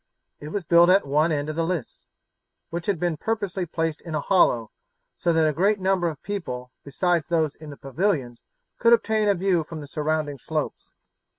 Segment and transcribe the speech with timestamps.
[0.39, 2.07] It was built at one end of the lists,
[2.71, 4.71] which had been purposely placed in a hollow,
[5.15, 8.41] so that a great number of people besides those in the pavilions
[8.79, 10.91] could obtain a view from the surrounding slopes.